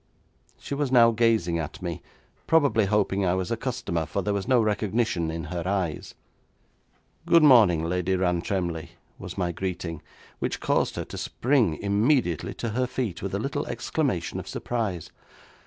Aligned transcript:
She 0.57 0.73
was 0.73 0.91
now 0.91 1.11
gazing 1.11 1.59
at 1.59 1.79
me, 1.79 2.01
probably 2.47 2.85
hoping 2.85 3.23
I 3.23 3.35
was 3.35 3.51
a 3.51 3.55
customer, 3.55 4.07
for 4.07 4.23
there 4.23 4.33
was 4.33 4.47
no 4.47 4.59
recognition 4.59 5.29
in 5.29 5.43
her 5.53 5.61
eyes. 5.67 6.15
'Good 7.27 7.43
morning, 7.43 7.83
Lady 7.83 8.15
Rantremly,' 8.15 8.93
was 9.19 9.37
my 9.37 9.51
greeting, 9.51 10.01
which 10.39 10.59
caused 10.59 10.95
her 10.95 11.05
to 11.05 11.19
spring 11.19 11.77
immediately 11.83 12.55
to 12.55 12.69
her 12.69 12.87
feet, 12.87 13.21
with 13.21 13.35
a 13.35 13.39
little 13.39 13.67
exclamation 13.67 14.39
of 14.39 14.47
surprise. 14.47 15.11